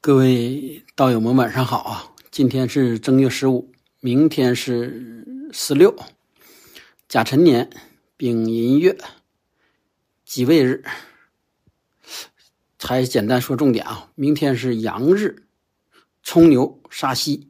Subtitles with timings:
[0.00, 2.14] 各位道友们，晚上好啊！
[2.30, 5.92] 今天是正月十五，明天是十六，
[7.08, 7.68] 甲辰年
[8.16, 8.96] 丙寅月
[10.24, 10.84] 己未日。
[12.80, 15.42] 还简单说重点啊，明天是阳日，
[16.22, 17.48] 冲牛杀西，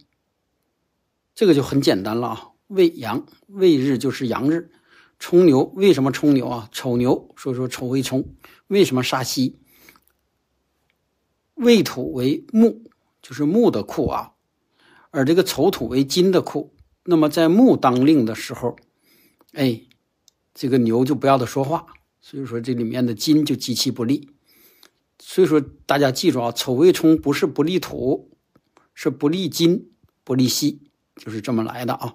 [1.34, 2.48] 这个就很简单了啊。
[2.68, 4.70] 未阳未日就是阳日，
[5.18, 6.70] 冲牛为什么冲牛啊？
[6.72, 8.34] 丑牛，所以说丑未冲。
[8.68, 9.58] 为什么杀西？
[11.58, 12.82] 未土为木，
[13.20, 14.32] 就是木的库啊，
[15.10, 16.72] 而这个丑土为金的库。
[17.04, 18.76] 那么在木当令的时候，
[19.52, 19.80] 哎，
[20.54, 21.86] 这个牛就不要他说话。
[22.20, 24.28] 所以说这里面的金就极其不利。
[25.18, 28.30] 所以说大家记住啊，丑未冲不是不利土，
[28.94, 29.90] 是不利金，
[30.22, 30.82] 不利息，
[31.16, 32.14] 就是这么来的啊。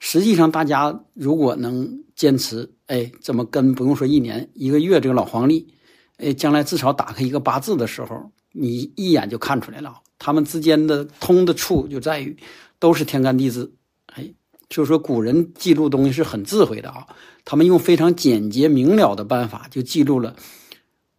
[0.00, 5.72] 实际上大家如果能坚持，哎，这么跟，不用说一年一个月，这个老黄历，
[6.16, 8.32] 哎，将来至少打开一个八字的时候。
[8.52, 12.36] 你一眼就看出来了，他们之间的通的处就在于
[12.78, 13.70] 都是天干地支。
[14.06, 14.28] 哎，
[14.68, 17.06] 就是说古人记录东西是很智慧的啊，
[17.44, 20.34] 他们用非常简洁明了的办法就记录了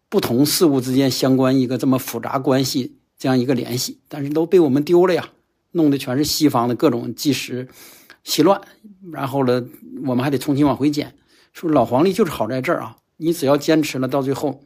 [0.09, 5.29] 不同事物之间相关一个这么复杂关系这样一个联系，但是都被我们丢了呀，
[5.71, 7.67] 弄的全是西方的各种计时
[8.25, 8.59] 稀乱，
[9.11, 9.63] 然后呢，
[10.05, 11.16] 我们还得重新往回捡。
[11.53, 14.61] 说老黄历就是好在这儿啊，你只要坚持了到最后，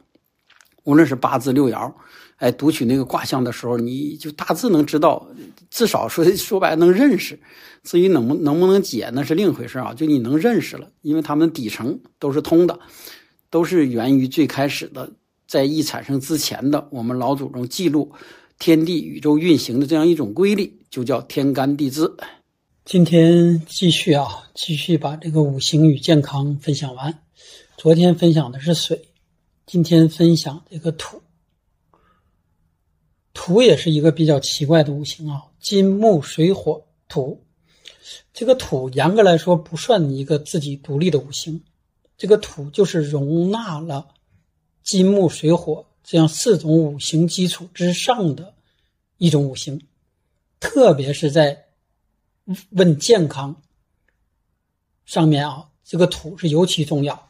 [0.84, 1.94] 无论是八字六爻。
[2.38, 5.26] 哎，读取那个卦象的时候，你就大致能知道，
[5.70, 7.40] 至少说 说白了能认识。
[7.84, 9.94] 至于能不能不能解，那是另一回事啊。
[9.94, 12.80] 就你能认识了，因为他们底层都是通的，
[13.50, 15.12] 都是源于最开始的，
[15.48, 18.12] 在易产生之前的我们老祖宗记录
[18.58, 22.12] 天地宇宙运行的这样一种规律，就叫天干地支。
[22.84, 27.20] 今天继续啊，继续把这个五行与健康分享完。
[27.78, 29.10] 昨天分享的是水，
[29.68, 31.22] 今天分享这个土。
[33.36, 37.44] 土也是一个比较奇怪的五行啊，金木水火土。
[38.34, 41.62] 这个土严格来说不算一个自己独立的五行，
[42.18, 44.08] 这个土就是容纳了
[44.84, 48.54] 金木水火这样四种五行基础之上的
[49.18, 49.86] 一种五行，
[50.60, 51.66] 特别是在
[52.70, 53.62] 问健康
[55.06, 57.30] 上面啊，这个土是尤其重要，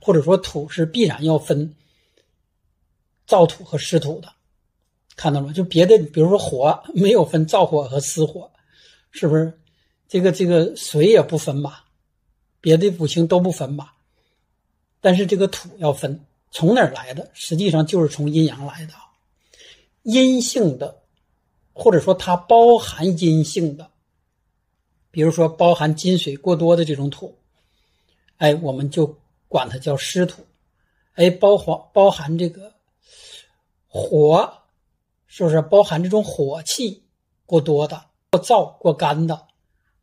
[0.00, 1.76] 或者说土是必然要分
[3.28, 4.32] 燥土和湿土的。
[5.16, 5.52] 看到了吗？
[5.52, 8.50] 就别的，比如说火没有分燥火和湿火，
[9.10, 9.60] 是不是？
[10.08, 11.84] 这个这个水也不分吧？
[12.60, 13.94] 别的五行都不分吧？
[15.00, 17.30] 但是这个土要分，从哪儿来的？
[17.32, 18.92] 实际上就是从阴阳来的。
[20.02, 21.02] 阴性的，
[21.72, 23.90] 或者说它包含阴性的，
[25.10, 27.38] 比如说包含金水过多的这种土，
[28.36, 29.16] 哎，我们就
[29.48, 30.44] 管它叫湿土。
[31.14, 32.72] 哎，包含包含这个
[33.86, 34.58] 火。
[35.36, 37.02] 是不是包含这种火气
[37.44, 39.48] 过多的、过燥、过干的，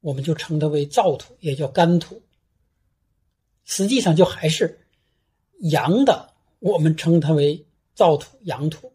[0.02, 2.22] 我们就称它为燥土，也叫干土。
[3.64, 4.86] 实际上就还是
[5.60, 7.66] 阳的，我们称它为
[7.96, 8.92] 燥土、阳土；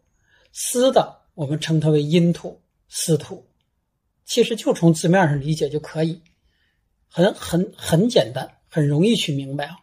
[0.51, 3.43] 湿的，我们称它为阴土、湿土。
[4.23, 6.21] 其实就从字面上理解就可以，
[7.07, 9.77] 很很很简单，很容易去明白啊。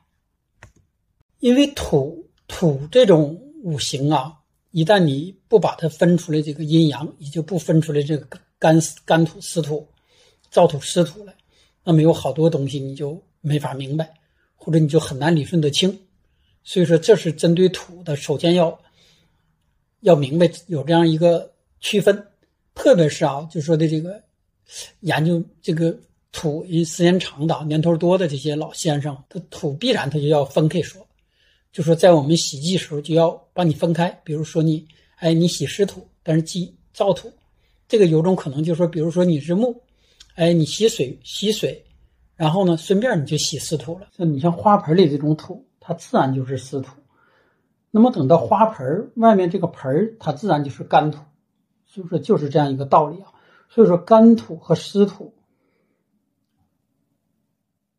[1.40, 3.34] 因为土土这种
[3.64, 4.42] 五行啊。
[4.74, 8.26] 一旦你不把它分出来，这个阴阳，你就不分出来这个
[8.58, 9.86] 干干土湿土、
[10.52, 11.32] 燥土湿土来，
[11.84, 14.12] 那么有好多东西你就没法明白，
[14.56, 15.96] 或者你就很难理顺得清。
[16.64, 18.76] 所以说，这是针对土的，首先要
[20.00, 22.26] 要明白有这样一个区分。
[22.74, 24.20] 特别是啊，就说的这个
[25.02, 25.96] 研究这个
[26.32, 31.06] 土因时间长的、年头多的这些老先生，他土必然他就要分开说。
[31.74, 34.86] 就说在我们洗剂时候就要把你分开，比如说你，
[35.16, 37.32] 哎，你洗湿土，但是忌燥土，
[37.88, 39.82] 这个有种可能就是说，比如说你是木，
[40.36, 41.84] 哎，你洗水洗水，
[42.36, 44.06] 然后呢，顺便你就洗湿土了。
[44.16, 46.92] 像你像花盆里这种土，它自然就是湿土。
[47.90, 51.24] 那么等到花盆外面这个盆它自然就是干土，
[51.86, 53.32] 所以说就是这样一个道理啊。
[53.68, 55.34] 所以说干土和湿土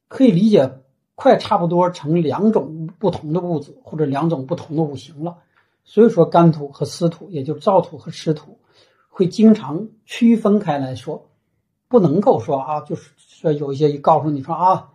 [0.08, 0.80] 可以理解。
[1.16, 5.38] 快差不多成两种不同的物质或者两种不同的五行了，
[5.86, 8.60] 所以说干土和湿土，也就燥土和湿土，
[9.08, 11.30] 会经常区分开来说，
[11.88, 14.92] 不能够说啊，就是说有一些告诉你说啊，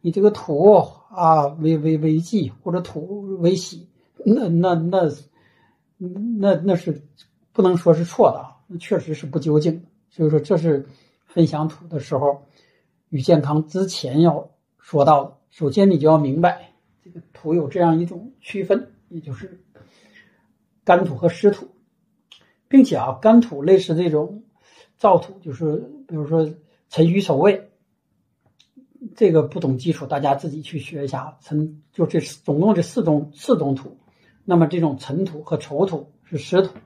[0.00, 0.72] 你这个土
[1.08, 3.86] 啊为为为忌或者土为喜，
[4.26, 5.08] 那那那
[5.96, 7.00] 那那是
[7.52, 9.86] 不能说是错的啊，那确实是不究竟。
[10.10, 10.84] 所以说这是
[11.26, 12.42] 分享土的时候
[13.10, 14.48] 与健康之前要
[14.80, 15.36] 说到的。
[15.50, 19.62] 首先，你就要明白这个土有这样一种区分，也就是
[20.84, 21.68] 干土和湿土。
[22.68, 24.44] 并且啊，干土类似这种
[24.96, 26.54] 燥土，就是比如说
[26.88, 27.72] 辰戌丑未，
[29.16, 31.36] 这个不懂基础，大家自己去学一下。
[31.40, 33.98] 辰就这总共这四种四种土，
[34.44, 36.78] 那么这种辰土和丑土是湿土，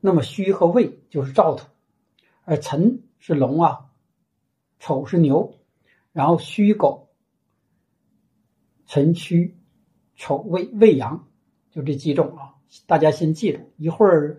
[0.00, 1.66] 那么戌和未就是燥土，
[2.46, 3.90] 而辰是龙啊，
[4.78, 5.58] 丑是牛，
[6.12, 7.03] 然后戌狗，
[8.94, 9.56] 辰戌
[10.14, 11.26] 丑未未羊，
[11.72, 12.54] 就这几种啊，
[12.86, 13.58] 大家先记住。
[13.76, 14.38] 一会儿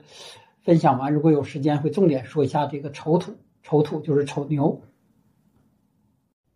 [0.61, 4.81] 分享完，如果有时间会重点说一下这个丑土，丑土就是丑牛。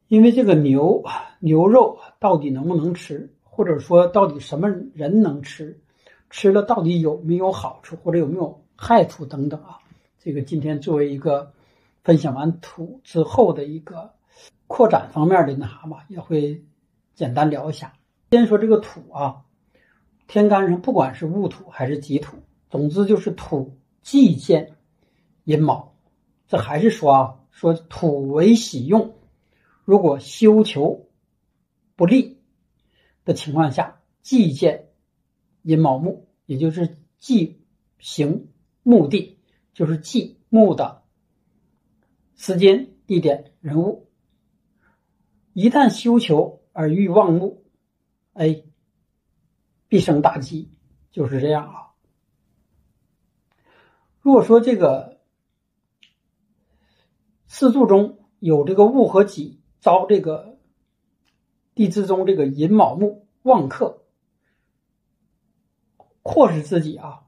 [0.07, 1.03] 因为这个牛
[1.41, 5.81] 牛肉到底能不能吃，或者说到底什么人能吃，
[6.29, 9.79] 吃了到底有没有好处，或者有没有害处等等啊？
[10.19, 11.51] 这个今天作为一个
[12.05, 14.13] 分享完土之后的一个
[14.67, 16.63] 扩展方面的那啥吧，也会
[17.19, 17.91] 简单聊一下。
[18.31, 19.43] 先说这个土啊，
[20.25, 22.37] 天干上不管是戊土还是己土，
[22.69, 24.77] 总之就是土忌见
[25.43, 25.97] 寅卯，
[26.47, 29.17] 这还是说啊，说土为喜用。
[29.83, 31.09] 如果修求
[31.97, 32.39] 不利
[33.25, 34.87] 的情况下，忌见
[35.61, 37.59] 寅卯木，也就是忌
[37.97, 38.47] 行
[38.81, 39.39] 墓地，
[39.73, 41.03] 就是忌墓的
[42.37, 44.07] 时间、地点、人物。
[45.51, 47.63] 一旦修求而欲望木，
[48.33, 48.63] 哎，
[49.87, 50.69] 必生大吉，
[51.11, 51.91] 就是这样啊。
[54.19, 55.19] 如果说这个
[57.47, 59.57] 四柱中有这个戊和己。
[59.81, 60.59] 遭这个
[61.73, 64.03] 地支中这个寅卯木旺克，
[66.21, 67.21] 或是自己啊，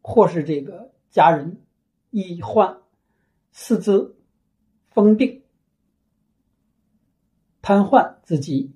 [0.00, 1.62] 或是这个家人
[2.08, 2.80] 易患
[3.52, 4.16] 四肢
[4.86, 5.42] 风病、
[7.68, 8.72] 瘫痪之疾。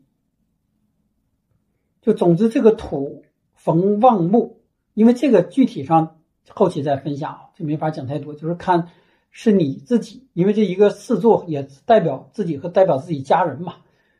[2.03, 3.25] 就总之，这个土
[3.55, 4.61] 逢旺木，
[4.93, 8.91] 因为这个具体上后期再分享啊，就没法讲太多，就是看。
[9.31, 13.77] 是你自己，因为这一个四座也代表自己和代表自己家人嘛。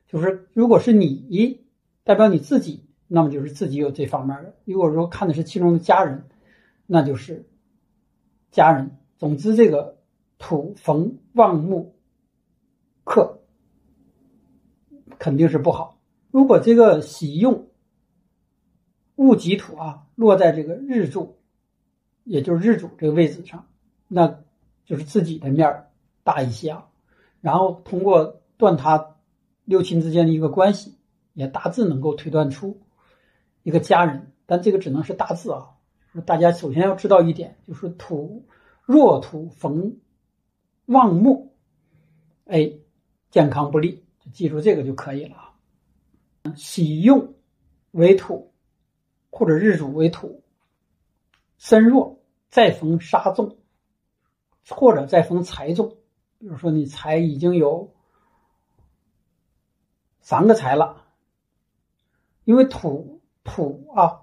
[0.07, 1.61] 就是如果是你
[2.03, 6.25] 代表你自己，那么就是自己有这方面的；如果说看的是其中的家人，
[6.87, 7.47] 那就是
[8.51, 8.97] 家人。
[9.19, 9.99] 总之，这个
[10.39, 11.95] 土逢旺木
[13.05, 13.42] 克
[15.23, 16.01] 肯定是不好。
[16.33, 17.69] 如果这个喜用
[19.15, 21.39] 戊己土啊落在这个日柱，
[22.25, 23.67] 也就是日主这个位置上，
[24.09, 24.43] 那。
[24.85, 25.91] 就是自己的面儿
[26.25, 26.89] 大一些啊，
[27.41, 29.15] 然后通过断他
[29.65, 30.99] 六亲之间的一个关系，
[31.35, 32.83] 也大致能够推断出
[33.63, 35.69] 一个家人，但这个只能是大致啊。
[36.27, 38.45] 大家首先要知道一点，就是土
[38.85, 39.99] 弱土逢
[40.87, 41.55] 旺木，
[42.47, 42.73] 哎，
[43.31, 44.03] 健康不利，
[44.33, 45.55] 记住这个就可以了啊。
[46.55, 47.35] 喜用
[47.91, 48.53] 为土，
[49.31, 50.43] 或者日主为土，
[51.59, 53.59] 身弱再逢杀重。
[54.71, 55.97] 或者再逢财重，
[56.39, 57.93] 比如说你财已经有
[60.21, 61.03] 三个财了，
[62.45, 64.23] 因为土土啊，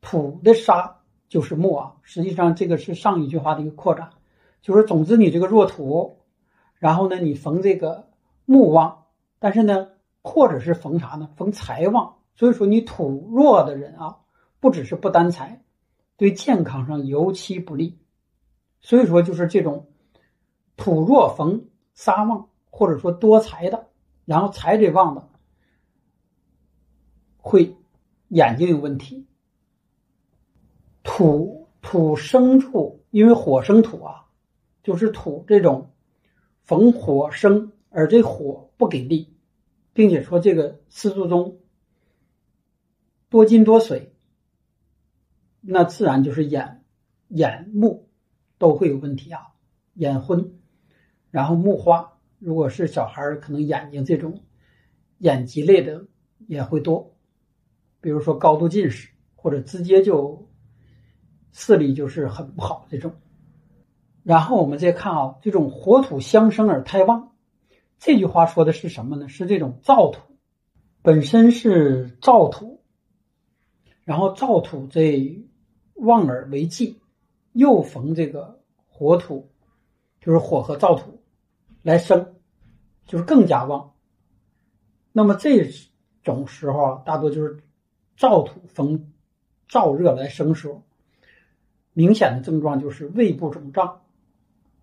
[0.00, 1.96] 土的杀就是木啊。
[2.00, 4.08] 实际上这个是上一句话的一个扩展，
[4.62, 6.18] 就是总之你这个弱土，
[6.78, 8.08] 然后呢你逢这个
[8.46, 9.04] 木旺，
[9.38, 9.88] 但是呢
[10.22, 11.30] 或者是逢啥呢？
[11.36, 12.16] 逢财旺。
[12.34, 14.18] 所以说你土弱的人啊，
[14.60, 15.64] 不只是不担财，
[16.16, 17.98] 对健康上尤其不利。
[18.80, 19.88] 所以说，就是这种
[20.76, 23.88] 土弱逢沙旺，或者说多财的，
[24.24, 25.28] 然后财这旺的，
[27.38, 27.76] 会
[28.28, 29.26] 眼睛有问题。
[31.02, 34.26] 土土生处，因为火生土啊，
[34.84, 35.90] 就是土这种
[36.62, 39.34] 逢火生，而这火不给力，
[39.92, 41.60] 并且说这个四柱中
[43.28, 44.14] 多金多水，
[45.60, 46.84] 那自然就是眼
[47.28, 48.06] 眼目。
[48.60, 49.40] 都会有问题啊，
[49.94, 50.58] 眼昏，
[51.30, 52.18] 然后目花。
[52.40, 54.42] 如果是小孩，可能眼睛这种
[55.18, 56.08] 眼疾类的
[56.48, 57.14] 也会多，
[58.00, 60.48] 比如说高度近视，或者直接就
[61.52, 63.14] 视力就是很不好这种。
[64.24, 67.27] 然后我们再看啊，这种火土相生而太旺，
[67.98, 69.28] 这句话说的是什么呢？
[69.28, 70.20] 是这种燥土
[71.02, 72.82] 本身是燥土，
[74.04, 75.44] 然后燥土这
[75.94, 77.00] 旺而为忌。
[77.52, 79.50] 又逢这个火土，
[80.20, 81.24] 就是火和燥土
[81.82, 82.36] 来生，
[83.04, 83.94] 就是更加旺。
[85.10, 85.68] 那么这
[86.22, 87.64] 种时候啊，大多就是
[88.16, 89.12] 燥土逢
[89.68, 90.84] 燥热来生时候，
[91.94, 94.02] 明显的症状就是胃部肿胀、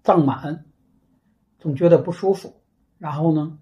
[0.04, 0.66] 胀满，
[1.58, 2.62] 总觉得不舒服。
[2.98, 3.58] 然后呢，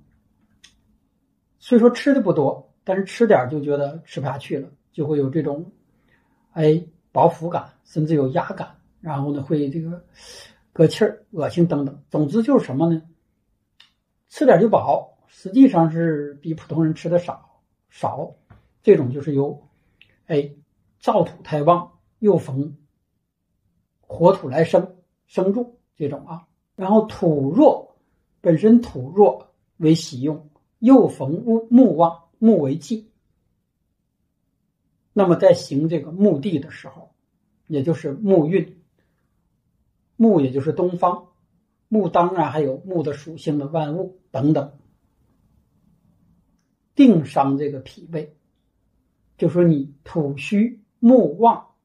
[1.59, 5.71] 虽说吃的不多，但是吃点就觉得吃不下去了，就会有这种，
[6.51, 10.03] 哎，饱腹感，甚至有压感，然后呢会这个
[10.71, 12.03] 搁气儿、恶心等等。
[12.09, 13.01] 总之就是什么呢？
[14.29, 18.33] 吃点就饱，实际上是比普通人吃的少少。
[18.81, 19.67] 这种就是由
[20.25, 20.51] 哎
[21.01, 22.75] 燥土太旺，又逢
[24.01, 26.47] 火土来生生助这种啊。
[26.75, 27.92] 然后土弱，
[28.43, 33.09] 本身土弱为喜用，又逢木木旺，木为忌。
[35.13, 37.15] 那么在行这个墓地的时候，
[37.67, 38.83] 也就是木运，
[40.17, 41.29] 木也就是东方，
[41.87, 44.77] 木当然还有木的属性的万物等等，
[46.95, 48.35] 定伤这个脾胃，
[49.37, 51.75] 就说你土虚木旺，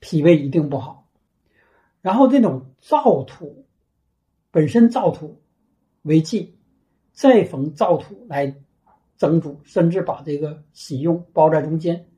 [0.00, 1.08] 脾胃一定不好。
[2.02, 3.65] 然后这种燥土，
[4.56, 5.42] 本身燥土
[6.00, 6.56] 为忌，
[7.12, 8.56] 再逢燥土来。
[9.18, 12.08] 蒸煮，甚至把这个喜用包在中间。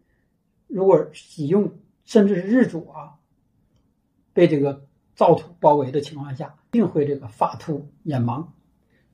[0.68, 1.73] 如果喜用
[2.04, 3.18] 甚至是日主啊，
[4.33, 8.47] 被这个燥土包围的情况下，定会这个发秃眼盲，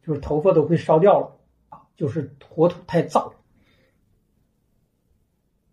[0.02, 1.38] 就是头发都会烧掉了
[1.70, 3.32] 啊，就是火土太燥。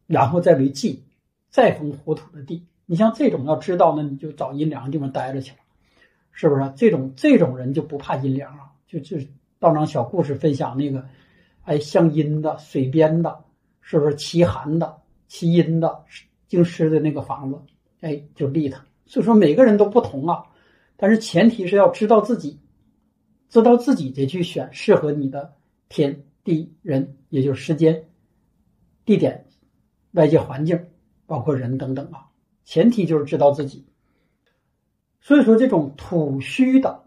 [0.08, 1.04] 然后再为忌，
[1.50, 2.66] 再逢火土的地。
[2.86, 5.58] 你像这种要知道呢，你就找阴凉的地方待着去了，
[6.32, 6.74] 是不是？
[6.76, 9.18] 这种这种人就不怕阴凉啊，就就
[9.60, 11.06] 道长小故事分享那个。
[11.64, 13.46] 哎，向阴的、水边的，
[13.82, 14.98] 是不是奇寒的、
[15.28, 16.04] 奇阴的、
[16.48, 17.60] 经湿的那个房子？
[18.00, 18.84] 哎，就利他。
[19.06, 20.46] 所以说每个人都不同啊，
[20.98, 22.60] 但是前提是要知道自己，
[23.48, 25.54] 知道自己得去选适合你的
[25.88, 28.06] 天地人，也就是时间、
[29.06, 29.46] 地点、
[30.14, 30.88] 外界环境，
[31.28, 32.30] 包括人等等啊。
[32.66, 33.86] 前提就是知道自己。
[35.22, 37.06] 所以说，这种土虚的，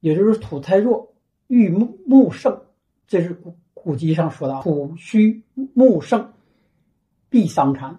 [0.00, 1.12] 也就是土太弱、
[1.46, 2.60] 遇木木盛，
[3.06, 3.32] 这是。
[3.34, 6.32] 古古籍上说的，土虚木盛，
[7.30, 7.98] 必伤残。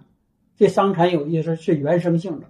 [0.56, 2.46] 这伤残有一些是原生性的，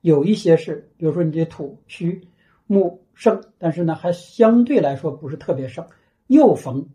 [0.00, 2.26] 有一些是，比如说你这土虚
[2.66, 5.86] 木盛，但是呢还相对来说不是特别盛。
[6.26, 6.88] 又逢，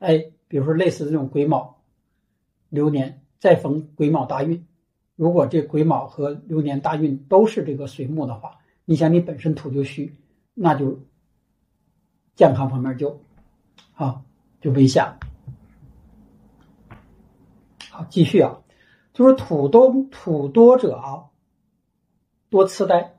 [0.00, 1.80] 哎，比如说类似这种癸卯
[2.68, 4.66] 流年，再逢癸卯大运，
[5.14, 10.16] 如果这癸卯和流年大运都是这个水木的话，你想你本身土就虚，
[10.54, 11.00] 那就
[12.34, 13.22] 健康方面就
[13.94, 14.22] 啊。
[14.62, 15.04] 就危险。
[17.90, 18.62] 好，继续啊，
[19.12, 21.24] 就是土多土多者啊，
[22.48, 23.18] 多痴呆。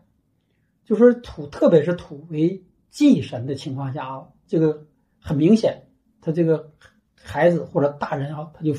[0.86, 4.88] 就是土，特别是土为忌神的情况下啊，这个
[5.20, 5.90] 很明显，
[6.22, 6.72] 他这个
[7.14, 8.74] 孩子或者大人啊，他就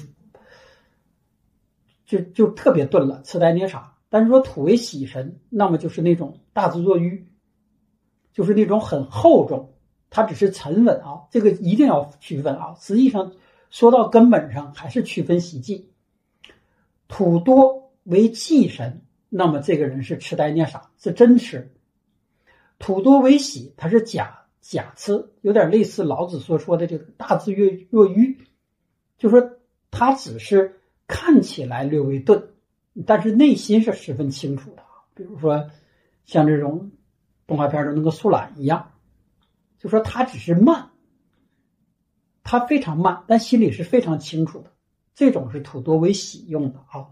[2.06, 3.98] 就就特别钝了，痴呆捏傻。
[4.08, 7.28] 但是说土为喜神，那么就是那种大智若愚，
[8.32, 9.74] 就是那种很厚重。
[10.08, 12.76] 它只是沉稳啊，这个一定要区分啊。
[12.80, 13.32] 实际上
[13.68, 15.90] 说到根本上，还是区分喜忌。
[17.08, 21.68] 土多为忌神，那么这个人是痴呆念傻，是真痴；
[22.78, 28.38] 土多为喜，他是假假痴，有点类似老子所说的这个大智若若愚，
[29.18, 29.50] 就说
[29.90, 32.50] 他只是看起来略微钝，
[33.04, 34.82] 但是内心是十分清楚的。
[35.14, 35.70] 比如说
[36.24, 36.90] 像这种
[37.46, 38.90] 动画片中那个树懒一样。
[39.78, 40.90] 就说他只是慢，
[42.42, 44.72] 他非常慢，但心里是非常清楚的。
[45.14, 47.06] 这种是土多为喜用的啊，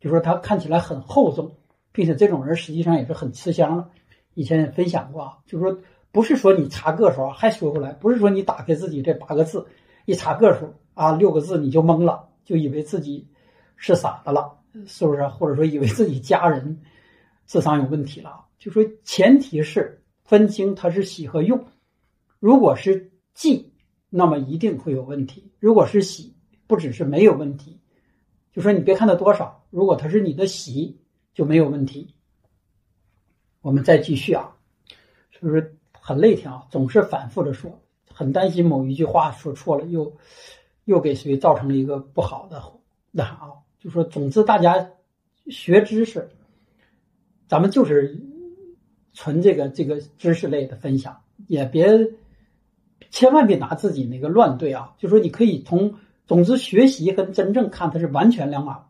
[0.00, 1.56] 就说他看起来很厚重，
[1.92, 3.88] 并且这种人实际上也是很吃香的。
[4.34, 5.78] 以前也分享过啊，就是说
[6.10, 9.66] 不是说你查个数还说过来，不是说你打开自己这八个字
[10.06, 13.28] 一查个数啊六个字你就懵了，就以为自己
[13.76, 15.28] 是傻子了，是不是？
[15.28, 16.80] 或者说以为自己家人
[17.46, 18.46] 智商有问题了？
[18.58, 21.64] 就说前提是分清它是喜和用。
[22.40, 23.72] 如果是忌，
[24.10, 26.34] 那么一定会有问题；如果是喜，
[26.66, 27.80] 不只是没有问题，
[28.52, 30.98] 就说你别看它多少，如果它是你的喜，
[31.32, 32.14] 就没有问题。
[33.60, 34.56] 我们再继续啊，
[35.30, 36.66] 是不是很累挺啊？
[36.70, 37.80] 总是反复的说，
[38.12, 40.16] 很担心某一句话说错了，又
[40.84, 42.62] 又给谁造成了一个不好的
[43.10, 43.50] 那啊？
[43.78, 44.90] 就说总之，大家
[45.46, 46.28] 学知识，
[47.48, 48.20] 咱们就是
[49.12, 52.10] 纯这个这个知识类的分享，也别。
[53.10, 54.94] 千万别拿自己那个乱对啊！
[54.98, 55.94] 就说你可以从，
[56.26, 58.86] 总之学习跟真正看它是完全两码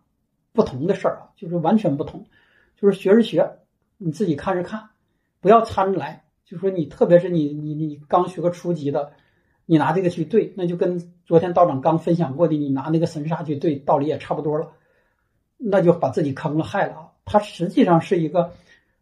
[0.52, 2.24] 不同的事儿啊，就是完全不同。
[2.80, 3.58] 就是学是学，
[3.98, 4.90] 你自己看是看，
[5.40, 6.24] 不要掺着来。
[6.44, 9.12] 就说你特别是你你你刚学个初级的，
[9.66, 14.70] 你拿这个去对，那就跟昨天道长刚分享过的，你拿那个神煞去对，道理也差不多了，
[15.58, 17.05] 那就把自己坑了害了啊！
[17.26, 18.54] 它实际上是一个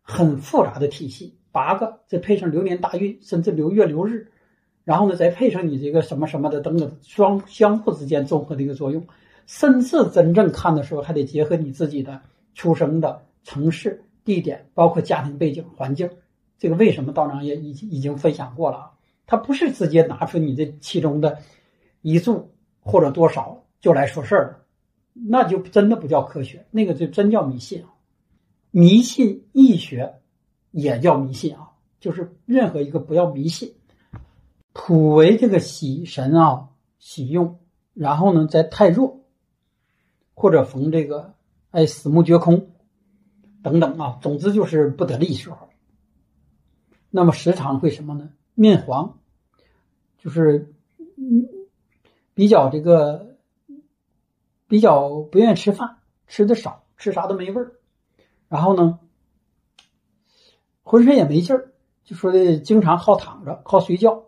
[0.03, 4.27] 很复杂的体系，八个再配上流年大运，甚至流月流日。
[4.83, 9.07] 然后呢，再配上你这个什么什么的等等，双相互之间综合的一个作用，
[9.47, 12.21] 甚至真正看的时候，还得结合你自己的
[12.55, 16.11] 出生的城市、地点，包括家庭背景、环境。
[16.59, 18.91] 这个为什么道长也已已经分享过了啊？
[19.27, 21.39] 他不是直接拿出你这其中的
[22.03, 22.51] 一注
[22.81, 24.59] 或者多少就来说事儿了，
[25.15, 27.89] 那就真的不叫科学，那个就真叫迷信啊！
[28.77, 30.17] 迷信易学
[30.73, 33.73] 也叫迷信啊，就是任何一个不要迷信。
[34.73, 37.61] 土为这个喜神啊，喜用，
[37.93, 39.21] 然后呢再太弱，
[40.35, 41.35] 或者逢这个
[41.71, 42.73] 哎死木绝空
[43.63, 45.69] 等等啊，总之就是不得力时候。
[47.11, 48.31] 那么时常会什么呢？
[48.55, 49.21] 面黄，
[50.19, 50.75] 就是
[51.17, 51.47] 嗯
[52.35, 53.37] 比较这个
[54.67, 57.75] 比较不愿意吃饭，吃的少，吃啥都没味儿。
[58.49, 58.99] 然后呢，
[60.83, 61.73] 浑身也没劲儿，
[62.05, 64.25] 就说的经常好躺着，好睡觉，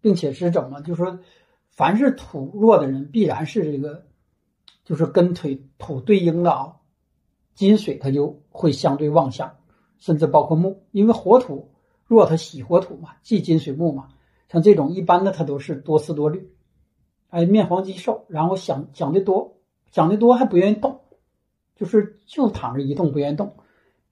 [0.00, 0.80] 并且是怎么？
[0.80, 1.18] 就说
[1.70, 4.06] 凡是土弱的人，必然是这个，
[4.84, 6.76] 就是跟腿土对应的啊，
[7.54, 9.56] 金水它就会相对旺相，
[9.98, 11.70] 甚至包括木，因为火土。
[12.06, 14.08] 弱它喜火土嘛，忌金水木嘛，
[14.48, 16.52] 像这种一般的它都是多思多虑，
[17.28, 19.58] 哎，面黄肌瘦，然后想想的多，
[19.92, 21.02] 想的多还不愿意动，
[21.80, 23.56] 就是就躺着一动不愿动，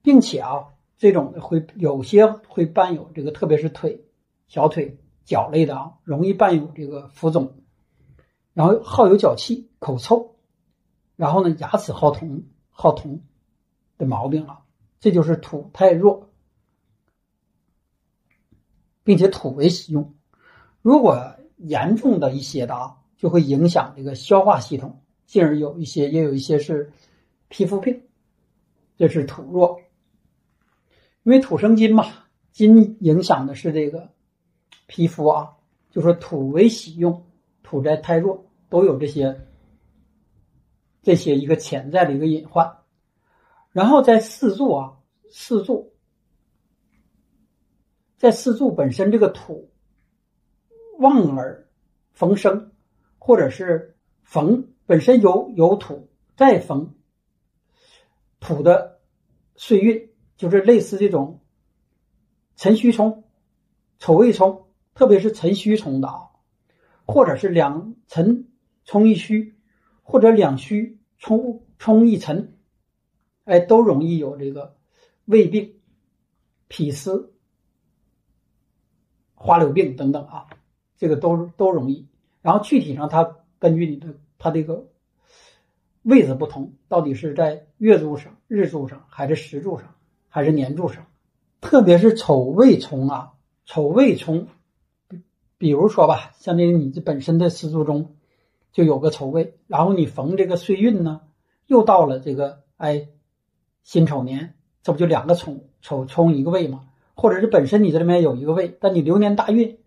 [0.01, 4.05] 并且啊，这种会有些会伴有这个，特别是腿、
[4.47, 7.53] 小腿、脚类的啊，容易伴有这个浮肿，
[8.55, 10.33] 然后好有脚气、口臭，
[11.15, 13.21] 然后呢，牙齿好痛、好痛
[13.99, 14.61] 的毛病啊，
[14.99, 16.25] 这就是土太弱。
[19.03, 20.15] 并且土为喜用，
[20.81, 26.91] 如果严重的一些的啊，就会影响这个消化系统，进而有一些也有一些是
[27.49, 28.07] 皮肤病，
[28.97, 29.81] 这是土弱。
[31.23, 32.05] 因为土生金嘛，
[32.51, 34.09] 金影响的是这个
[34.87, 35.57] 皮肤啊，
[35.91, 37.27] 就说土为喜用，
[37.61, 39.45] 土在太弱，都有这些
[41.01, 42.77] 这些一个潜在的一个隐患。
[43.71, 44.97] 然后在四柱啊，
[45.29, 45.93] 四柱。
[48.17, 49.71] 在四柱本身这个土
[50.97, 51.69] 旺而
[52.11, 52.73] 逢生，
[53.17, 56.95] 或者是逢本身有有土再逢
[58.39, 58.99] 土的
[59.55, 61.41] 岁运，就是类似这种
[62.55, 63.23] 辰戌冲、
[63.97, 66.29] 丑未冲，特别是辰戌冲的啊，
[67.05, 68.47] 或者是两辰
[68.85, 69.53] 冲一戌，
[70.03, 72.57] 或者两戌冲冲一辰，
[73.45, 74.77] 哎，都容易有这个
[75.25, 75.79] 胃病、
[76.67, 77.31] 脾湿。
[79.41, 80.47] 花柳病等等啊，
[80.97, 82.09] 这个都都容易。
[82.41, 84.91] 然后具体上，它根据你的它这个
[86.09, 89.93] 位置不同，到底是在月柱上、日柱上，还是时柱上，
[90.27, 91.05] 还是年柱上？
[91.61, 93.33] 特别是丑未冲啊，
[93.65, 94.47] 丑未冲，
[95.07, 95.21] 比
[95.59, 98.15] 比如说吧，像这你这本身的四柱中
[98.71, 101.21] 就有个丑未，然后你逢这个岁运呢，
[101.67, 103.07] 又到了这个哎
[103.83, 106.87] 辛丑年，这不就两个丑丑冲一个未吗？
[107.13, 109.77] 或者是本身你这里面有一个位，但你流年大运，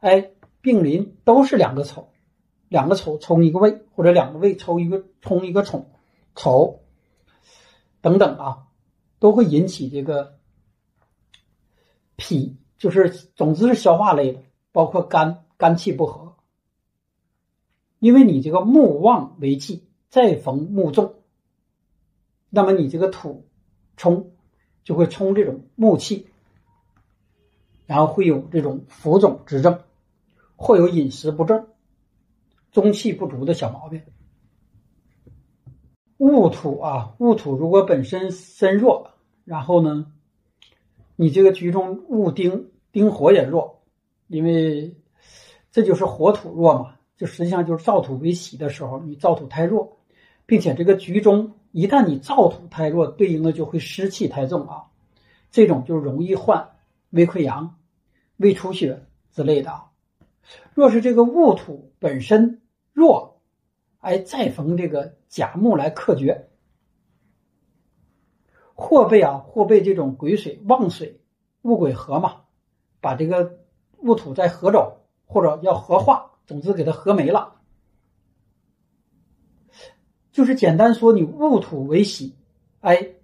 [0.00, 2.08] 哎，并临都是两个丑，
[2.72, 5.90] 两个丑冲一个位，或者两个位抽一个冲一个丑，
[6.34, 6.80] 丑
[8.00, 8.66] 等等啊，
[9.18, 10.38] 都会引起这个
[12.16, 14.40] 脾，就是总之是消化类的，
[14.72, 16.34] 包括肝肝气不和，
[17.98, 21.16] 因为你这个木旺为忌，再逢木重，
[22.48, 23.46] 那么你这个土
[23.98, 24.32] 冲
[24.82, 26.26] 就会冲这种木气。
[27.84, 29.82] 然后会有这种浮肿之症，
[30.56, 31.66] 或有饮食不正、
[32.72, 34.02] 中气不足的小毛病。
[36.16, 39.10] 戊土啊，戊土如果本身身弱，
[39.44, 40.12] 然后呢，
[41.14, 43.82] 你这个局中戊丁丁火也弱，
[44.26, 44.96] 因为
[45.70, 49.98] 这就是火土弱嘛，就实际上就是燥土为喜的时候，你燥土太弱，
[50.46, 54.84] 并且这个局中一旦你燥土太弱，对应的就会湿气太重啊，
[55.50, 56.70] 这种就容易患。
[57.10, 57.76] 胃溃疡、
[58.38, 59.90] 胃出血之类的啊。
[60.72, 62.61] 若是这个戊土本身
[62.92, 63.40] 弱，
[63.98, 66.48] 哎，再逢这个甲木来克绝，
[68.74, 71.20] 或被啊，或被这种癸水旺水、
[71.62, 72.42] 戊癸合嘛，
[73.00, 73.58] 把这个
[73.98, 77.60] 戊土再合走，或者要合化，总之给它合没了。
[80.30, 82.36] 就是简单说，你戊土为喜，
[82.80, 83.16] 哎，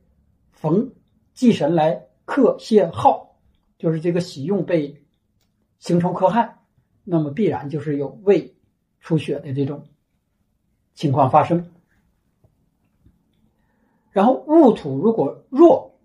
[0.52, 0.92] 逢
[1.33, 3.28] 忌神来克泄耗。
[3.78, 5.04] 就是这个喜用被
[5.78, 6.59] 形成克害，
[7.04, 8.58] 那么必然就是有胃
[9.00, 9.87] 出血的这种
[10.94, 11.72] 情况发生。
[14.11, 15.98] 然后戊土如果弱，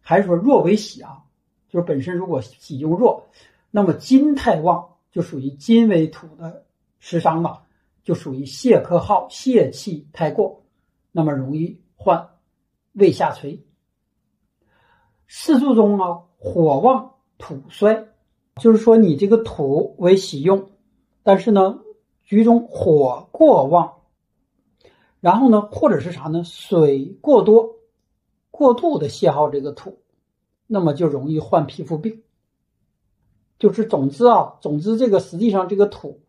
[0.00, 1.24] 还是说弱为喜啊？
[1.68, 3.28] 就是本身如果喜用弱，
[3.70, 6.66] 那么金太旺就属于金为土的
[6.98, 7.62] 食伤嘛，
[8.02, 10.66] 就属于泄克耗、泄气太过，
[11.12, 12.28] 那么容易患
[12.92, 13.64] 胃下垂。
[15.28, 18.08] 四柱中啊，火旺土衰，
[18.56, 20.71] 就是说你这个土为喜用，
[21.22, 21.80] 但是呢，
[22.22, 24.02] 局中火过旺，
[25.20, 26.44] 然后呢，或者是啥呢？
[26.44, 27.76] 水过多，
[28.50, 29.98] 过度的消耗这个土，
[30.66, 32.22] 那么就容易患皮肤病。
[33.58, 36.20] 就是总之啊，总之这个实际上这个土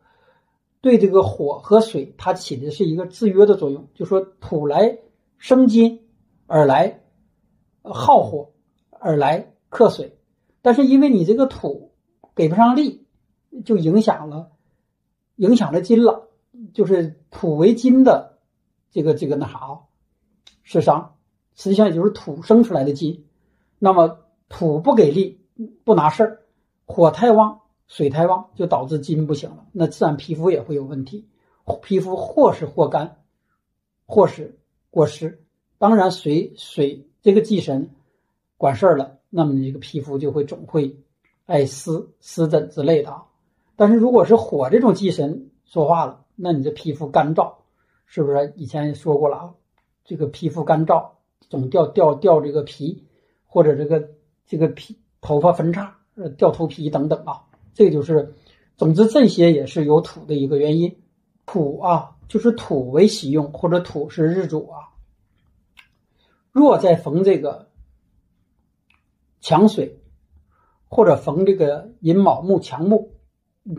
[0.82, 5.00] 对这个火和水，它起的是一个制约的作用，就说土来
[5.38, 6.08] 生金，
[6.48, 7.04] 而来
[7.82, 8.50] 耗火。
[9.06, 10.18] 而来克水，
[10.62, 11.92] 但是因为你这个土
[12.34, 13.06] 给不上力，
[13.66, 14.53] 就影响了，
[15.36, 16.30] 影响了金了，
[16.74, 18.38] 就是土为金的
[18.92, 19.80] 这个这个那啥，
[20.64, 21.16] 是伤，
[21.56, 23.26] 实际上也就是土生出来的金。
[23.80, 24.20] 那么
[24.50, 25.42] 土不给力，
[25.84, 26.42] 不拿事儿，
[26.86, 31.28] 火太旺，水太旺，就导致金不行了，那自然皮肤也会有问题，
[31.82, 33.18] 皮肤或是或干，
[34.06, 35.44] 或是过湿。
[35.78, 37.90] 当然水水这个忌神。
[38.56, 40.98] 管事儿了，那么你这个皮肤就会总会
[41.46, 43.26] 爱湿湿疹之类的啊。
[43.84, 47.56] 但是如果是火这种忌神说话了，那你这皮肤干燥，
[48.06, 48.54] 是不是？
[48.56, 49.54] 以前也说过了啊，
[50.06, 51.10] 这个皮肤干燥，
[51.50, 53.04] 总掉掉掉这个皮，
[53.46, 54.12] 或者这个
[54.46, 55.98] 这个皮头发分叉，
[56.38, 57.44] 掉头皮等等啊。
[57.74, 58.34] 这就是，
[58.78, 60.96] 总之这些也是有土的一个原因。
[61.46, 64.96] 土啊，就是土为喜用，或者土是日主啊。
[66.54, 67.68] 若再逢这个。
[69.42, 70.00] 强水，
[70.88, 73.12] 或者逢这个寅卯木强木，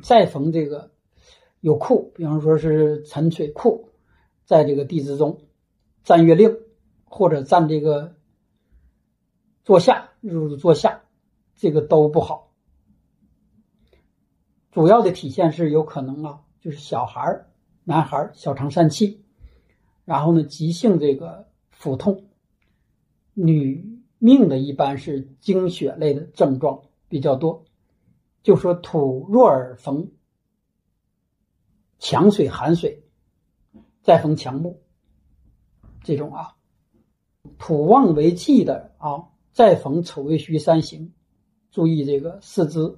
[0.03, 0.91] 再逢这个
[1.61, 3.91] 有库，比方说是沉水库，
[4.45, 5.41] 在这个地支中
[6.03, 6.57] 占月令，
[7.05, 8.15] 或者占这个
[9.65, 11.03] 坐下入坐下，
[11.57, 12.53] 这个都不好。
[14.71, 17.47] 主要的体现是有可能啊，就是小孩、
[17.85, 19.23] 男孩小肠疝气，
[20.05, 22.27] 然后呢急性这个腹痛，
[23.35, 23.93] 女。
[24.21, 27.67] 命的一般是经血类的症状比较多，
[28.45, 30.13] 就说土弱而逢
[31.99, 33.03] 强水寒水，
[34.03, 34.79] 再逢强木，
[36.05, 36.55] 这种啊，
[37.59, 41.13] 土旺为忌的啊，再逢丑未戌三刑，
[41.73, 42.97] 注意这个四肢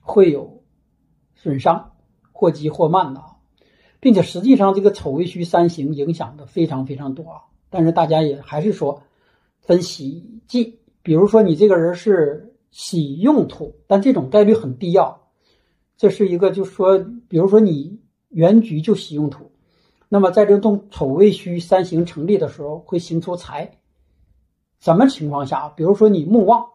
[0.00, 0.62] 会有
[1.34, 1.96] 损伤，
[2.30, 3.38] 或急或慢的啊，
[3.98, 9.02] 并且实际上这个丑未戌三刑影响的非常非常多啊，但是大家也还是说。
[9.60, 15.16] 分喜忌，比如说你这个人是喜用土，但这种概率很低啊。
[15.96, 19.50] 这是一个，就是说，比如说你原局就喜用土，
[20.08, 23.78] 那么在这动丑未戌三行成立的时候，会行出财。
[24.80, 25.68] 什么情况下？
[25.70, 26.68] 比如说你木旺，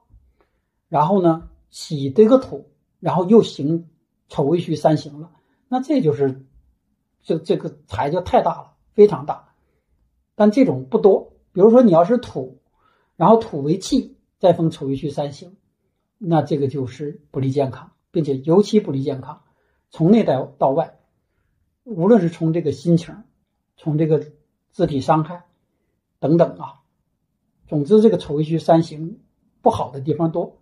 [0.89, 3.89] 然后呢喜这个土，然后又行
[4.27, 5.31] 丑未戌三行了，
[5.67, 6.45] 那这就是
[7.21, 9.53] 这这个财就太大了，非常大。
[10.35, 11.33] 但这种不多。
[11.53, 12.59] 比如说你要是土。
[13.15, 15.55] 然后土为气，再逢丑未戌三刑，
[16.25, 19.41] 那这个就是不利健康，并且尤其不利健康。
[19.89, 20.99] 从内到到外，
[21.83, 23.23] 无论是从这个心情，
[23.75, 24.25] 从这个
[24.71, 25.43] 肢体伤害
[26.19, 26.81] 等等啊，
[27.67, 29.19] 总之这个丑未戌三刑
[29.61, 30.59] 不好的地方多。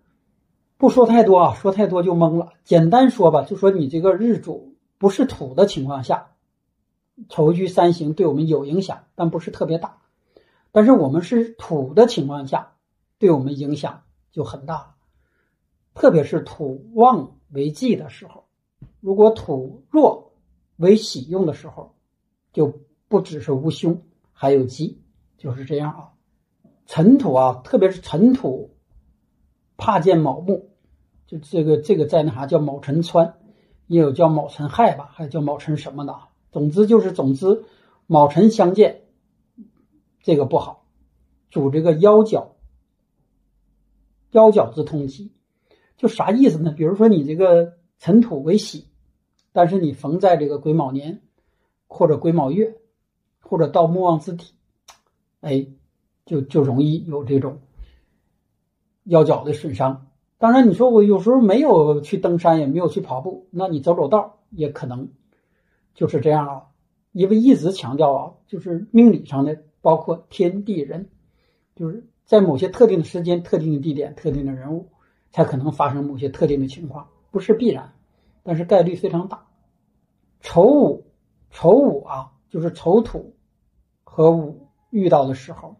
[0.77, 2.53] 不说太多啊，说太多就懵了。
[2.63, 6.31] 简单说吧，就说你这个日主不是土的情况下，
[7.29, 9.99] 丑未戌三刑对我们有影响，但不是特别大。
[10.71, 12.73] 但是我们是土的情况下，
[13.19, 14.95] 对我们影响就很大了，
[15.93, 18.45] 特别是土旺为忌的时候，
[18.99, 20.33] 如果土弱
[20.77, 21.95] 为喜用的时候，
[22.53, 24.01] 就不只是无凶，
[24.31, 25.01] 还有吉，
[25.37, 26.13] 就是这样啊。
[26.85, 28.75] 尘土啊，特别是尘土，
[29.77, 30.71] 怕见卯木，
[31.27, 33.37] 就这个这个在那啥叫卯辰穿，
[33.87, 36.17] 也有叫卯辰害吧，还有叫卯辰什么的，
[36.51, 37.63] 总之就是总之
[38.07, 39.03] 卯辰相见。
[40.21, 40.85] 这个不好，
[41.49, 42.55] 主这个腰脚，
[44.31, 45.33] 腰脚之痛疾，
[46.01, 46.71] 就啥意思呢？
[46.71, 48.87] 比如说你这个尘土为喜，
[49.53, 51.21] 但是你逢在这个癸卯年，
[51.85, 52.75] 或者癸卯月，
[53.39, 54.55] 或者到木旺之体，
[55.41, 55.67] 哎，
[56.25, 57.59] 就就容易有这种
[59.03, 60.07] 腰脚的损伤。
[60.39, 65.09] 当然，你说我有时候没有去登山，也没有去跑步，那你走走道也可能
[65.93, 66.63] 就是这样啊。
[67.11, 69.61] 因为一直强调啊，就是命理上的。
[69.83, 71.09] 包括天地人，
[71.75, 74.91] 就是在某些特定的时间、特定的地点、特定的人物，
[75.31, 77.93] 才可能发生某些特定的情况，不是必然，
[78.43, 79.47] 但是概率非常大。
[80.41, 81.05] 丑午，
[81.49, 83.35] 丑午啊，就是丑土
[84.03, 85.79] 和午遇到的时候，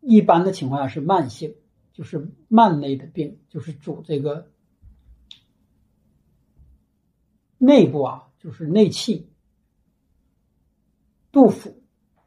[0.00, 1.54] 一般的情况下是慢性，
[1.92, 4.50] 就是慢类的病，就是主这个
[7.58, 9.30] 内部啊，就是内气。
[11.30, 11.82] 杜甫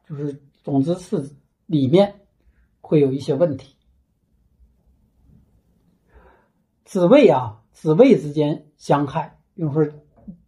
[0.06, 1.34] 就是总之是
[1.64, 2.26] 里面
[2.82, 3.77] 会有一些问题。
[6.88, 9.86] 子位啊，子位之间相害，比如说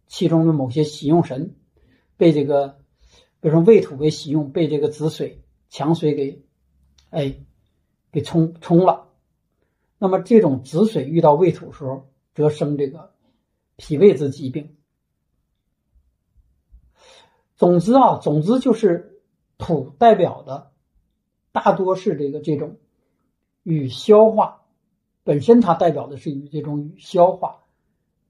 [0.07, 1.55] 其中的某些喜用神
[2.17, 2.79] 被这个，
[3.39, 6.43] 比如说未土为喜用，被这个子水强水给
[7.11, 7.35] 哎
[8.11, 9.09] 给冲冲了。
[9.99, 13.13] 那么这种子水遇到未土时候，则生这个
[13.75, 14.75] 脾胃之疾病。
[17.55, 19.21] 总之啊，总之就是
[19.59, 20.71] 土代表的
[21.51, 22.79] 大多是这个这种
[23.61, 24.60] 与消化
[25.23, 27.59] 本身，它代表的是与这种与消化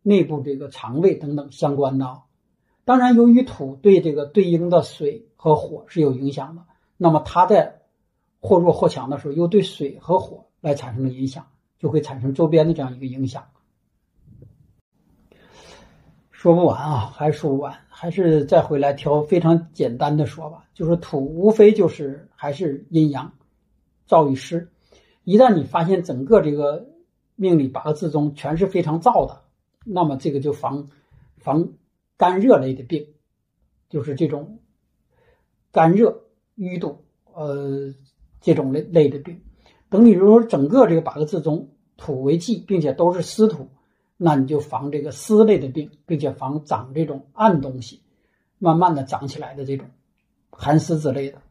[0.01, 2.23] 内部这个肠胃等等相关的。
[2.83, 6.63] 当然，由于土对这个对应的水和火是有影响的，
[6.97, 7.81] 那么它在
[8.41, 11.47] 或弱或强的时候，又对水和火来产生了影响，
[11.79, 13.45] 就会产生周边的这样一个影响。
[16.31, 20.65] 说不完啊，还说不完，还是再回来挑非常简单的说吧。
[20.73, 23.31] 就是土，无非就是还是阴阳，
[24.09, 24.71] 燥与湿。
[25.31, 26.89] 一旦你发现整个这个
[27.37, 29.43] 命里八个字中全是非常燥的，
[29.85, 30.89] 那么这个就防
[31.37, 31.69] 防
[32.17, 33.07] 干热类的病，
[33.87, 34.59] 就是这种
[35.71, 36.23] 干热
[36.57, 37.93] 淤堵，呃，
[38.41, 39.39] 这种类类的病。
[39.87, 43.69] 等你如果整个这个八个字中土为忌，并且都是湿土。
[44.17, 48.01] 那你就防这个湿类的病，并且防长这种暗东西，
[48.59, 49.87] 慢慢的长起来的这种
[50.49, 51.41] 寒湿之类的。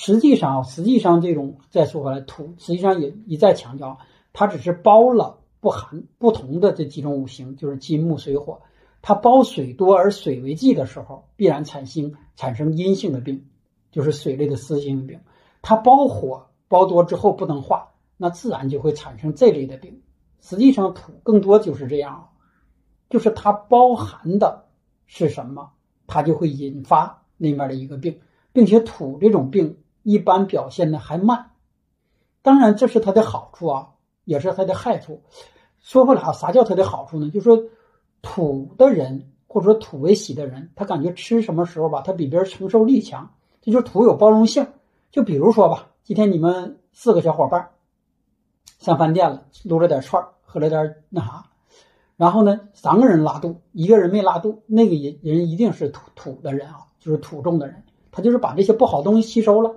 [0.00, 3.98] 实际上，实际上这种再说回来，土实际上也一再强调，
[4.32, 8.60] 它只是包了不含不同的这几种五行，就是金木水火。
[9.02, 13.44] 它包水多而水为忌的时候，必然产生产生阴性的病，
[13.90, 15.18] 就是水类的湿性病。
[15.62, 20.00] 它包火包多之后不能化，那自然就会产生这类的病。
[20.40, 22.28] 实际上，土更多就是这样，
[23.10, 24.66] 就是它包含的
[25.06, 25.72] 是什么，
[26.06, 28.20] 它就会引发那面的一个病，
[28.52, 29.76] 并且土这种病
[30.08, 31.50] 一般表现的还慢。
[32.40, 33.90] 当然，这是它的好处啊，
[34.24, 35.22] 也是它的害处。
[35.80, 37.30] 说回来啊，啥叫它的好处呢？
[37.30, 37.62] 就说
[38.22, 44.66] 土的人或者说土为喜的人，他感觉吃什么时候吧，他比别人承受力强，这就是土有包容性。
[45.10, 47.68] 就比如说吧，今天你们四个小伙伴。
[48.78, 51.44] 上饭店了，撸了点串喝了点那啥，
[52.16, 59.74] 然后呢，三个人拉肚，一个人没拉肚，那个人人一定是土土的人啊，就是土重的人，他就是把这些不好东西吸收了。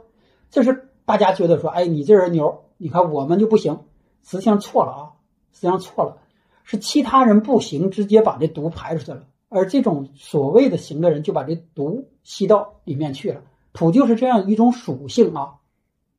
[0.51, 3.79] 这是大家觉得说，哎，你这人牛，你看我们就不行，
[4.23, 5.01] 实际上错了啊，
[5.51, 6.17] 实际上错了，
[6.63, 13.41] 是其他人不行，直接把这毒排出去了，而这种所谓的行的人就把这毒吸到里面去了。
[13.73, 15.55] 土就是这样一种属性啊，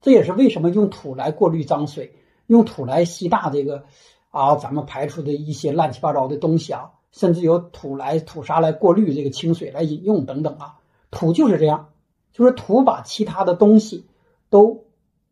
[0.00, 2.16] 这也是为什么用土来过滤脏水。
[2.48, 3.84] 用土来吸纳这个，
[4.30, 10.74] 啊，咱们排出的一些乱七八糟的东西啊，甚至有土来土沙来过滤这个清水来饮用等等啊，
[11.10, 11.90] 土就是这样，
[12.32, 14.06] 就是土把其他的东西
[14.52, 14.84] 都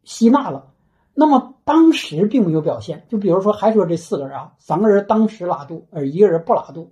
[0.03, 0.73] 吸纳了。
[1.13, 6.91] 那么当时并没有表现，就比如说还说这四个人啊，三个人当时拉肚，而一个人不拉肚，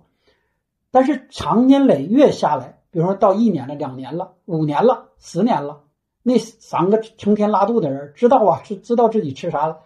[0.91, 5.81] 但是长年累月下来，比如说到一年了、两年了、五年了、十年了，
[6.21, 9.79] 那三个成天拉肚的人知道啊，是知道自己吃啥了。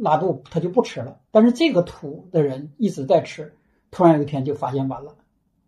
[0.00, 3.52] 拉肚他就不吃了，但是这个土的人一直在吃，
[3.90, 5.14] 突然有一天就发现完了，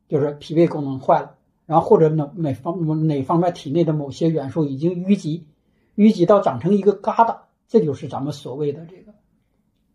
[0.09, 1.35] 就是脾胃功能坏了，
[1.67, 5.47] 然后或者哪哪方哪方面体内的某些元素已经淤积，
[5.97, 9.15] 淤积到长成一个疙瘩，这就是咱们所谓的这个，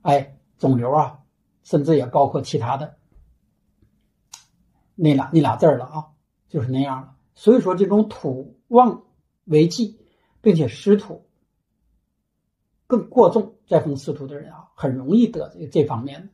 [0.02, 1.20] 哎，肿瘤啊，
[1.64, 2.98] 甚至也包括其他的
[4.96, 6.06] 那俩那俩字了啊，
[6.48, 7.16] 就是那样了。
[7.34, 9.04] 所以说这种土旺
[9.46, 10.00] 为忌，
[10.42, 11.26] 并且湿土。
[12.88, 16.30] 更过重再逢湿土的人啊，很容易得这这方面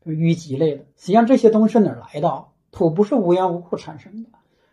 [0.00, 0.84] 的淤积类的。
[0.96, 2.48] 实际上这些东西是哪来的？
[2.70, 4.28] 土不是无缘无故产生的，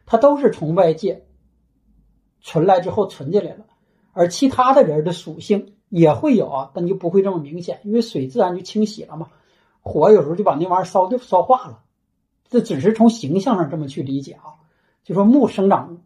[0.06, 1.26] 它都是从外界
[2.42, 3.66] 存来之后存进来了。
[4.14, 9.30] 而其他的人的属性也会有啊，但就不会这么明显，因为水自然就清洗了嘛。
[9.80, 11.84] 火有时候就把那玩意儿烧就烧化了。
[12.50, 14.60] 这只是从形象上这么去理解啊。
[15.04, 16.04] 就说木生长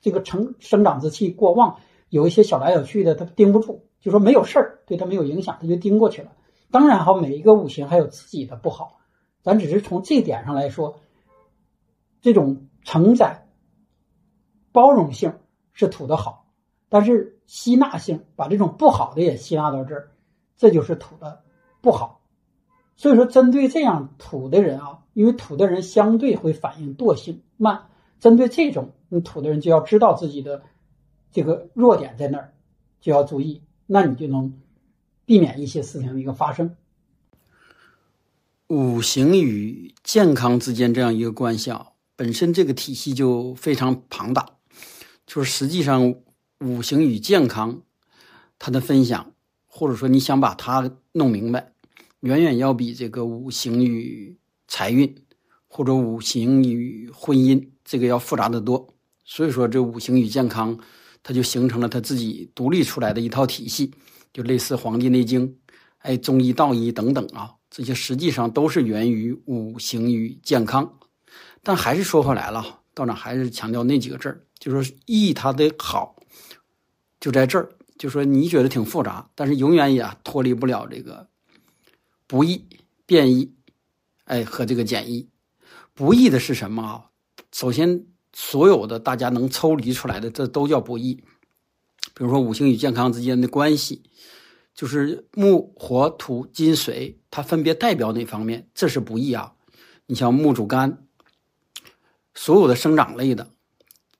[0.00, 3.86] 这个成生长之气过旺，有一些小来小去的，它盯不住。
[4.00, 6.32] 就说没有事儿，对他没有影响，他就盯过去了。
[6.70, 9.00] 当然哈，每一个五行还有自己的不好，
[9.42, 11.00] 咱只是从这点上来说，
[12.22, 13.46] 这种承载、
[14.72, 15.34] 包容性
[15.72, 16.39] 是土的好，
[16.90, 20.10] 但是吸纳性把这种不好的也吸纳到这儿，
[20.58, 21.42] 这就是土的
[21.80, 22.20] 不好。
[22.96, 27.86] 所以说，针对这样土的人啊，因为土的人相对会反应惰性慢，
[28.18, 30.62] 针对这种你土的人就要知道自己的
[31.32, 32.52] 这个弱点在哪儿，
[33.00, 33.62] 就要注意。
[33.86, 34.60] 那你就能
[35.24, 36.76] 避免一些事情的一个发生。
[38.66, 44.46] 五行与健康之间这样一个关系啊，本身这个体系就非常庞大。
[45.26, 46.14] 就是实际上，
[46.62, 47.80] 五行与健康，
[48.58, 49.32] 他的分享，
[49.66, 51.72] 或者说你想把它弄明白，
[52.20, 54.36] 远远要比这个五行与
[54.68, 55.24] 财运
[55.66, 58.94] 或者五行与婚姻这个要复杂的多。
[59.24, 60.78] 所以说，这五行与健康，
[61.22, 63.94] 它就形成了它自己独立出来的一套体系，
[64.30, 65.48] 就类似《黄帝内经》、
[66.00, 70.98] 哎中医、道医等等啊，这些实际上都是源于五行与健康。
[71.62, 76.16] 但还是说回来了，道长还是强调那几个字儿，就说易它的好
[77.20, 81.28] 就在这儿，就说你觉得挺复杂，但是永远也脱离不了这个
[82.26, 82.66] 不易、
[83.06, 83.54] 变异，
[84.24, 85.28] 哎和这个简易。
[85.94, 87.10] 不易的是什么啊？
[87.52, 88.06] 首先。
[88.32, 91.14] 所有的大家能抽离出来的，这都叫不易。
[92.14, 94.04] 比如说五行与健康之间的关系，
[94.72, 98.68] 就是木、火、土、金、水，它分别代表哪方面？
[98.72, 99.54] 这是不易啊。
[100.06, 101.04] 你像木主肝，
[102.36, 103.50] 所有的生长类的，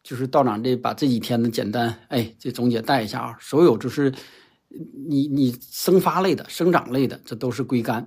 [0.02, 3.38] 就是道长这把这几天的简单哎，这总结带一下啊。
[3.40, 4.12] 所有就是
[5.08, 8.02] 你你生发类的、生长类的，这都是归肝；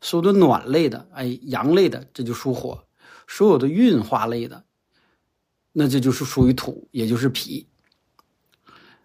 [0.00, 2.86] 所有的暖类的，哎，阳类的，这就属火；
[3.26, 4.64] 所有的运化类的。
[5.72, 7.68] 那这就是属于土，也就是脾。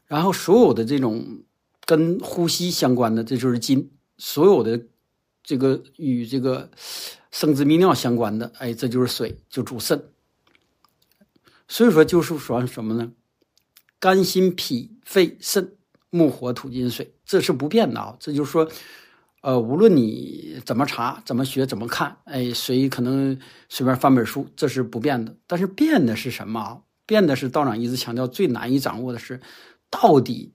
[0.08, 1.44] 然后所有的这种
[1.86, 3.92] 跟呼吸相关的，这就是金。
[4.18, 4.82] 所有的
[5.44, 6.70] 这个与这个
[7.32, 10.02] 生殖泌尿相关的，哎，这就是水，就主肾。
[11.72, 13.10] 所以说，就是说什么呢？
[13.98, 15.78] 肝、心、脾、肺、肾，
[16.10, 18.18] 木、火、土、金、水，这是不变的啊。
[18.20, 18.70] 这就是说。
[19.40, 23.36] 呃，无论你怎么查、怎么学、怎么看，哎，谁可能
[23.70, 25.36] 随便翻本书，这是不变的。
[25.48, 26.80] 但是变的是什么啊？
[27.08, 29.42] 变的是道长一直强调最难以掌握的是，
[29.90, 30.54] 到底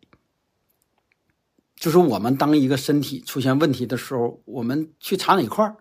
[1.74, 5.76] 就是我们当一个身体出现问题的时候，我们去查哪块儿？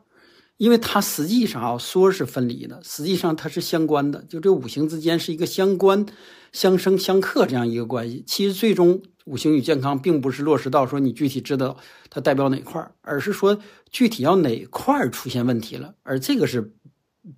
[0.57, 4.23] 因为它实际上啊，说是分离的，实际上它是相关的。
[4.29, 6.05] 就这五行之间是一个相关、
[6.51, 8.23] 相生相克这样一个关系。
[8.27, 9.01] 其实最终。
[9.25, 11.75] 五行与健康，并不是落实到说你具体知道
[12.11, 13.57] 它代表哪块，而是说
[13.89, 16.75] 具体要哪块出现问题了，而这个是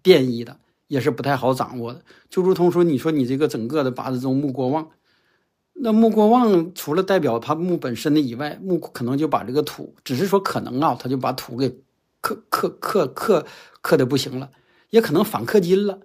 [0.01, 2.03] 变异的，也是不太好掌握的。
[2.29, 4.89] 就如同说，你说你这个整个的八字中木过旺，
[5.75, 11.73] 那木过旺除了代表它木本身的以外，木可能就把这个土，只是说可能啊，它就把土给
[12.21, 13.45] 克克克克
[13.81, 14.51] 克的不行了，
[14.89, 15.99] 也可能反氪金了，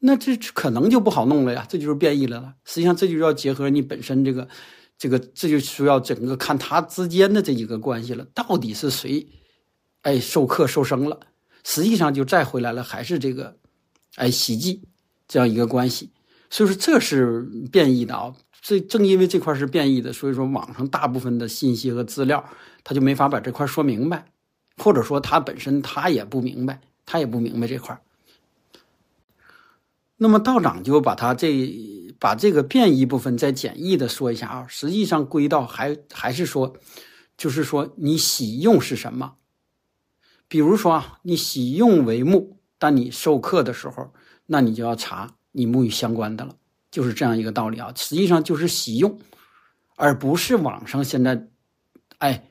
[0.00, 2.54] 那这可能就不好弄了呀，这就是变异了了。
[2.64, 4.48] 实际上，这就要结合你本身这个。
[5.00, 9.28] 这个这就需要整个看他之间的这几个关系了，到底是谁，
[10.02, 11.20] 哎，受克受生了，
[11.62, 13.56] 实际上就再回来了，还是这个，
[14.16, 14.82] 哎，喜忌
[15.28, 16.10] 这样一个关系。
[16.50, 22.44] 所以说这是变异的啊，这正因为这块是变异的，所以说网上大部分的信息和资料，
[22.82, 24.32] 他就没法把这块说明白，
[24.78, 28.00] 或者说他本身他也不明白，他也不明白这块儿。
[30.16, 31.96] 那么道长就把他这。
[32.20, 36.74] 把这个变异部分再简易的说一下啊，实际上归到还还是说，
[37.36, 39.34] 就是说你喜用是什么？
[40.48, 44.12] 比如说啊，你喜用为木，但你授课的时候，
[44.46, 46.56] 那你就要查你木与相关的了，
[46.90, 47.92] 就是这样一个道理啊。
[47.94, 49.16] 实际上就是喜用，
[49.94, 51.46] 而不是网上现在，
[52.18, 52.48] 哎，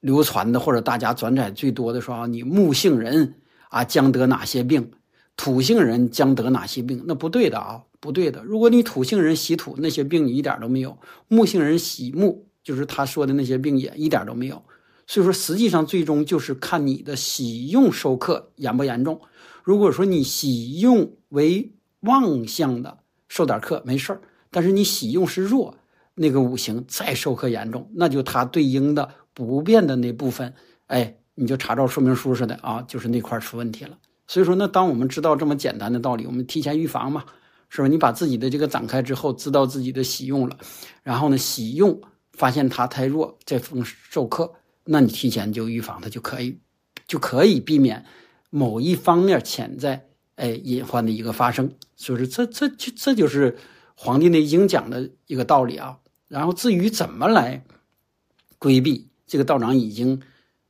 [0.00, 3.36] 流传的或者大家转载最多的说啊，你木姓人
[3.68, 4.90] 啊将得哪些病，
[5.36, 7.82] 土姓人将得哪些病，那不对的啊。
[8.02, 10.90] 不对的，如果你土性人喜土，那些病你一点都没有；
[11.28, 14.62] 木性人喜木，就是他说的那些病也一点都没有。
[15.06, 19.20] 所以说，实际上最终就是看你的喜用受克严不严重。
[19.62, 25.76] 如果说你喜用为旺相的，受点克没事儿；但是你喜用是弱，
[26.14, 30.52] 那个五行再受克严重，那就它对应的不变的那部分，
[30.86, 33.98] 哎，你就查照说明书似的啊，就是那块出问题了。
[34.26, 37.24] 所以说，那当我们知道这么简单的道理，我们提前预防嘛。
[37.72, 37.86] 是吧？
[37.86, 40.58] 你把自己的这个展开之后，知道自己的喜用了，
[41.04, 42.00] 然后呢，喜用
[42.32, 44.52] 发现它太弱，再逢授课，
[44.86, 46.58] 那你提前就预防它就可以，
[47.06, 48.04] 就可以避免
[48.50, 51.72] 某一方面潜在哎隐患的一个发生。
[51.94, 53.52] 所以说，这这就这就是
[53.94, 55.96] 《黄帝内经》讲的一个道理啊。
[56.26, 57.64] 然后至于怎么来
[58.58, 60.20] 规避，这个道长已经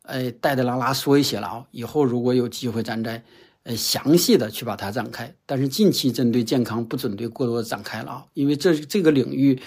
[0.03, 1.65] 哎带带拉拉说一些了啊。
[1.71, 3.25] 以后如果有机会，咱再。
[3.63, 9.61] 呃，详细的去把它展开，但是近期针对健康不准对过多展开了啊，因为这这个领域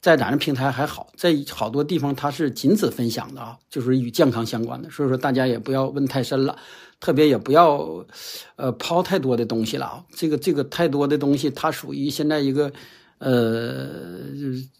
[0.00, 6.56] 在咱这平台还好，在好多地方它是禁止分享的啊，就是与健康相关的，所以说大家也不要问太深了，
[7.00, 8.06] 特别也不要
[8.54, 12.72] 呃抛太多的东西了啊，这个这个太多的东西它属于现在一个
[13.18, 13.88] 呃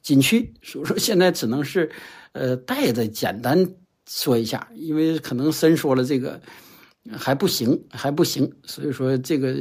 [0.03, 1.91] 禁区，所以说现在只能是
[2.35, 3.67] 呃带着简单
[4.07, 6.39] 说一下，因为可能深说了这个。
[7.19, 9.55] 还不行，还不行，所以说这个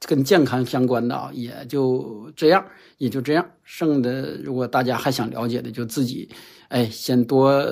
[0.00, 2.66] 跟健康相关的啊，也就这样，
[2.96, 3.46] 也就这样。
[3.64, 6.26] 剩的如果大家还想了解的，就自己，
[6.68, 7.62] 哎，先多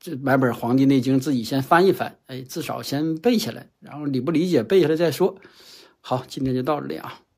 [0.00, 5.36] 这买本《黄帝内经》，自己先翻一翻，哎，至少先背下来，然后理不理解背下来再说。
[6.00, 7.20] 好，今天就到这里啊。